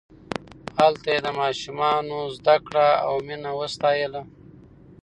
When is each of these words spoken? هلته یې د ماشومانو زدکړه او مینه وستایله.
هلته 0.79 1.07
یې 1.13 1.19
د 1.25 1.27
ماشومانو 1.41 2.17
زدکړه 2.35 2.87
او 3.05 3.13
مینه 3.27 3.51
وستایله. 3.59 4.21